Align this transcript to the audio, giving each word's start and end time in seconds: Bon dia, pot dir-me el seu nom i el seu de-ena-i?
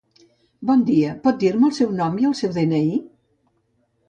Bon 0.69 0.79
dia, 0.87 1.11
pot 1.27 1.37
dir-me 1.43 1.69
el 1.69 1.75
seu 1.81 1.93
nom 2.01 2.17
i 2.25 2.29
el 2.31 2.35
seu 2.41 2.57
de-ena-i? 2.57 2.91